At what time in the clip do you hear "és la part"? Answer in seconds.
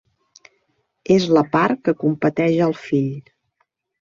1.15-1.83